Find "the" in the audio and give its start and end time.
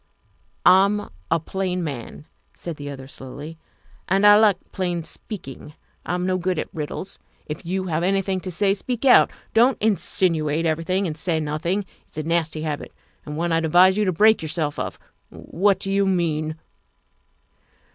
2.77-2.89, 4.39-4.47